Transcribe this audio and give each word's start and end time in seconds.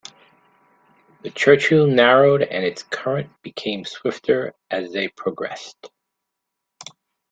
The 1.21 1.29
Churchill 1.29 1.85
narrowed 1.85 2.41
and 2.41 2.65
its 2.65 2.81
current 2.81 3.29
became 3.43 3.85
swifter 3.85 4.55
as 4.71 4.91
they 4.91 5.09
progressed. 5.09 5.91